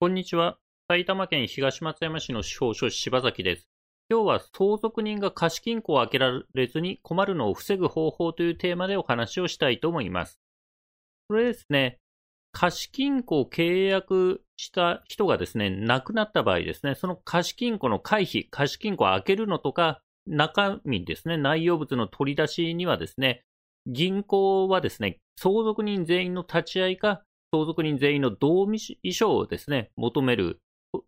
[0.00, 0.58] こんにちは。
[0.86, 3.66] 埼玉県東松山市の司法書士柴崎です。
[4.08, 10.38] 今日は相続人が貸金庫を開けられずに困るのを防ぐ方法というテーマでお話をしたいと思います。
[11.26, 11.98] これですね、
[12.52, 23.42] 貸金庫を契約した人がですね、亡くなった場合ですね、その貸金庫の回避、貸金庫を開けるのとか、中身ですね、内容物の取り出しにはですね、
[23.88, 28.66] 銀行はですね、相続人全員の立ち会いか、相続人全員の同
[29.02, 30.60] 意書をですね、求める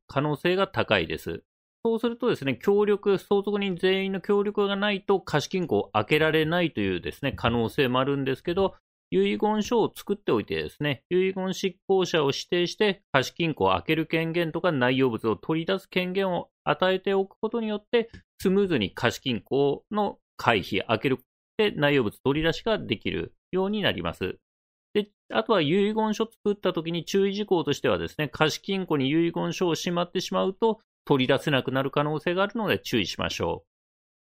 [0.07, 1.43] 可能性が高いです。
[1.85, 8.75] そうするとですね、協力、相続人全員の協力がないと貸金庫を開けられないというですね、可能性もあるんですけど、
[9.11, 21.19] 遺言書を作っておいてですね、遺言執行者を指定して貸金庫を開ける権限とか内容物を取り出す権限を与えておくことによって、スムーズに貸金庫の回避、開ける、
[21.57, 24.39] で内容物取り出しができるようになります。
[24.95, 33.71] で、あとは遺言書作った時に注意事項としてはですね、貸金庫に遺言書をしまってしまうと取り出せなくなる可能性があるので注意しましょう。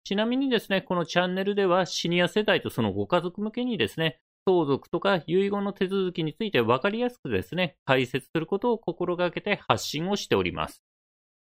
[0.05, 10.83] ちなみにですね、このチャンネルではシニア世代とそのご家族向けにですね、相続とか遺言の手続きについて分かりやすくですね、解説することを心がけて発信をしております。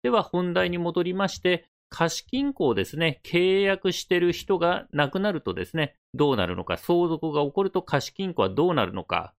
[0.02, 9.34] では本題に戻りまして、貸金庫をですね、契約している人が亡くなるとですね、どうなるのか、相続が起こると貸金庫はどうなるのか。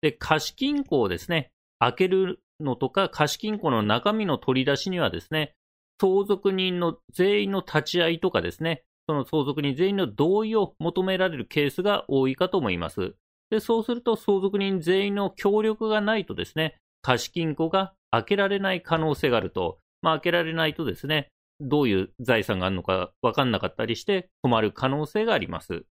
[0.00, 5.54] で、貸金庫をですね、開けるのとか、貸金庫の中身の取り出しにはですね、
[6.00, 13.14] 相続人の全員の立ち会いとかですね、その相続人全員の同意を求められるケースが多いかと思います。
[13.50, 19.78] で、そうすると相続人全員の協力がないとですね、貸金庫が開けられない可能性があると。
[20.02, 21.28] まあ、開けられないとですね、
[21.60, 25.84] どういう財産があるのか分かんなかったりして困る可能性があります。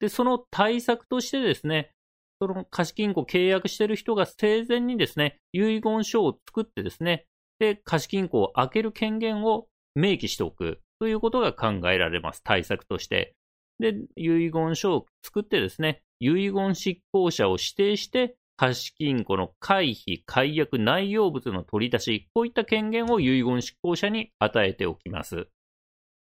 [0.00, 1.92] で、その対策としてですね、
[2.40, 7.26] その貸金庫契約してる人が生前にですね、遺言書を作ってですね、
[7.58, 12.42] で、貸金庫を開ける権限を明記しておくということが考えられます。
[12.42, 13.34] 対策として。
[13.78, 25.48] で、遺言書を作ってですね、遺言執行者を指定して貸金庫の回避、解約、内容物の取り出し、こういった権限を遺言執行者に与えておきます。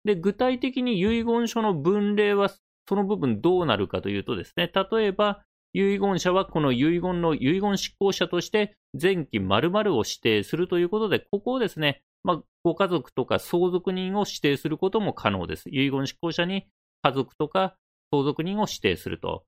[0.05, 2.51] で、具体的に遺言書の分類は
[2.87, 5.41] その部分どうなるかというとですね、例えば、
[5.73, 15.67] 遺言者はこの遺言の遺言執行者として前期〇〇を指定するということで、ここをですね、まあ、ご家族とか相続人を指定することも可能です。
[15.71, 16.67] 遺言執行者に
[17.01, 17.75] 家族とか
[18.11, 19.45] 相続人を指定すると。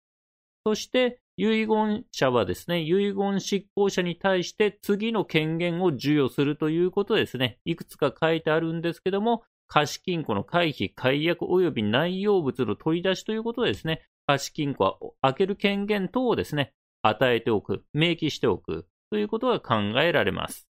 [0.65, 20.70] そして、遺言者はですね、遺言執行者に対して次の権限を授与するということですね、いくつか書いてあるんですけども、貸金庫の回避、解約及び内容物の取り出しということですね、貸金庫は開ける権限等をですね、与えておく、明記しておくということが考えられます。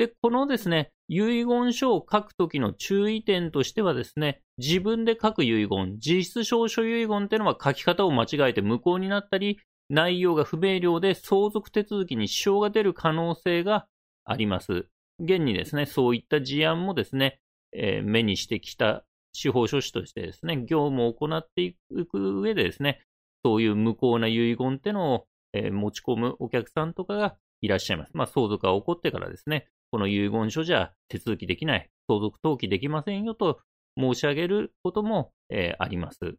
[0.00, 9.58] で、このですね、遺言書を書くときの注意点としてはですね、自分で書く遺言、実質証書遺言っていうのは書き方を間違えて無効になったり、
[9.90, 13.88] 内容が不明瞭で相続手続きに支障が出る可能性が
[14.24, 14.86] あります。
[15.18, 17.38] 現にですね、そういった事案もですね、
[17.72, 21.74] えー、目にしてきた司法書士としてですね、業務を行ってい
[22.10, 23.02] く上でですね、
[23.44, 28.12] そういう無効な遺言ってのを、えー、持ち込むお客さんとかがいらっしゃいます。
[28.14, 33.60] まあ、相続が起こってからですね、この遺言書じゃ手続きできない、相続登記できませんよと
[33.98, 36.36] 申し上げることも、えー、あります。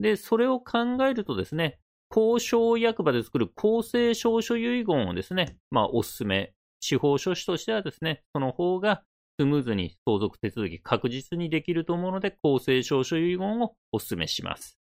[0.00, 1.78] で、それを考えるとですね、
[2.08, 9.02] 公証役場で作る公正証書遺言をですね、まあ、お勧め、司法書士としてはですね、その方が
[9.38, 14.78] スムーズに相続手続き確実にできると思うので、公正証書遺言をお勧めします。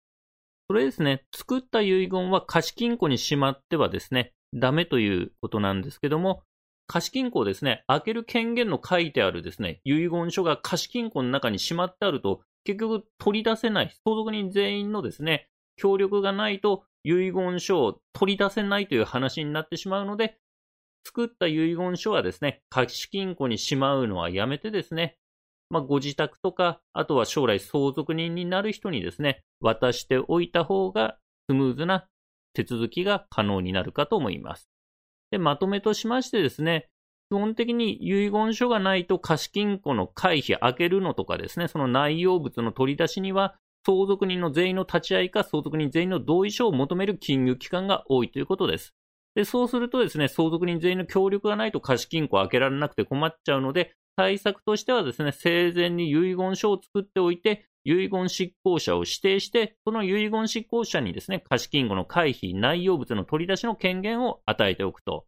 [0.69, 6.43] それですね、作った遺言は貸金庫にしまってはですね、ダメということなんですけども、
[6.87, 20.37] 貸金庫をですね、開ける権限の書いてあるですね、遺言書が貸金庫の中にしまってあると、結局取り出せない、相続人全員のですね、協力がないと遺言書を取り出せないという話になってしまうので、
[21.05, 25.17] 作った遺言書はですね、貸金庫にしまうのはやめてですね、
[25.69, 31.17] まあ、ご自宅とか、あとは将来相続人になる人にですね、渡しておいた方が
[31.49, 32.07] スムーズな
[32.53, 34.69] 手続きが可能になるかと思います。
[35.31, 36.87] で、まとめとしましてですね、
[37.29, 48.93] 基本的に遺言書がないと貸金庫の回避、開けるのとかですね、その内容物の取り出しには、相続人の全員の立ち会いか相続人全員の同意書を求める金融機関が多いということです。
[49.35, 65.25] で、そうするとですね、相続人全員の協力がないと貸金庫を開けられなくて困っちゃうので、対策としてはですね、生前に遺言書を作っておいて、遺言執行者を指定して、その遺言執行者にですね、貸金庫の回避、内容物の取り出しの権限を与えておくと。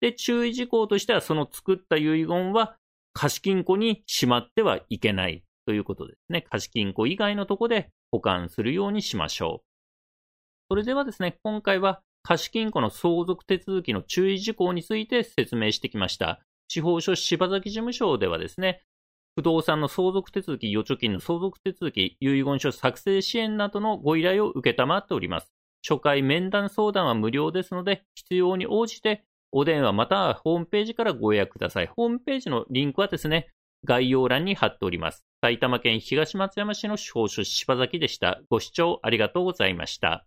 [0.00, 2.76] で、注意事項としては、その作った遺言は
[3.12, 6.42] 貸金庫にしまってはいけないということですね。
[6.42, 9.66] 貸金庫以外のとこで保管するようにしましょう。
[10.68, 16.40] それではですね、今回は貸金庫の相続手続きの注意事項について説明してきました。
[16.68, 18.82] 司法書柴崎事務所ではですね、
[19.34, 25.50] 不動産の相続手続き、預貯金の相続手続き、遺言書作成支援などのご依頼を受けたまっております。
[25.86, 31.86] 初回面談相談は無料ですので、必要に応じてお電話またはホームページからご予約ください。
[31.86, 33.48] ホームページのリンクはですね、
[33.84, 35.24] 概要欄に貼っております。
[35.42, 38.40] 埼玉県東松山市の司法書柴崎でした。
[38.48, 40.26] ご視聴ありがとうございました。